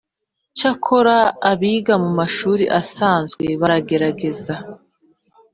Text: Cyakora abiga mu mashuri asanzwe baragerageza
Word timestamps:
Cyakora 0.57 1.17
abiga 1.51 1.93
mu 2.03 2.11
mashuri 2.19 2.63
asanzwe 2.79 3.45
baragerageza 3.61 4.53